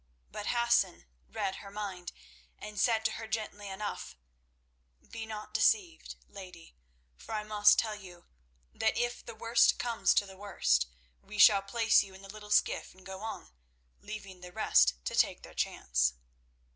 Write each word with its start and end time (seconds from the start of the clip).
But 0.31 0.47
Hassan 0.47 1.05
read 1.29 1.57
her 1.57 1.69
mind, 1.69 2.11
and 2.57 2.79
said 2.79 3.05
to 3.05 3.11
her 3.11 3.27
gently 3.27 3.69
enough: 3.69 4.15
"Be 5.07 5.27
not 5.27 5.53
deceived, 5.53 6.15
lady, 6.27 6.75
for 7.15 7.35
I 7.35 7.43
must 7.43 7.77
tell 7.77 7.93
you 7.93 8.25
that 8.73 8.97
if 8.97 9.23
the 9.23 9.35
worst 9.35 9.77
comes 9.77 10.15
to 10.15 10.25
the 10.25 10.37
worst, 10.37 10.87
we 11.21 11.37
shall 11.37 11.61
place 11.61 12.01
you 12.01 12.15
in 12.15 12.23
the 12.23 12.33
little 12.33 12.49
skiff 12.49 12.95
and 12.95 13.05
go 13.05 13.21
on, 13.21 13.51
leaving 13.99 14.41
the 14.41 14.51
rest 14.51 14.95
to 15.05 15.13
take 15.15 15.43
their 15.43 15.53
chance." 15.53 16.15